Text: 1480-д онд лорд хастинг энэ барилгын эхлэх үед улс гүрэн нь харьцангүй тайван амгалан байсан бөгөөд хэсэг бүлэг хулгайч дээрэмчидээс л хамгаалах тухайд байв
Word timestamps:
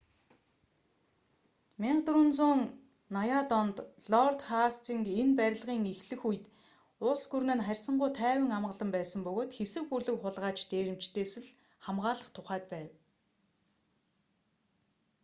1480-д 1.83 3.49
онд 3.61 3.77
лорд 4.11 4.39
хастинг 4.49 5.05
энэ 5.21 5.35
барилгын 5.39 5.83
эхлэх 5.93 6.21
үед 6.29 6.45
улс 7.07 7.23
гүрэн 7.31 7.53
нь 7.57 7.65
харьцангүй 7.67 8.11
тайван 8.19 8.51
амгалан 8.57 8.89
байсан 8.95 9.21
бөгөөд 9.25 9.51
хэсэг 9.57 9.83
бүлэг 9.89 10.15
хулгайч 10.21 10.59
дээрэмчидээс 10.71 11.33
л 11.43 11.49
хамгаалах 11.85 12.29
тухайд 12.35 12.65
байв 12.73 12.89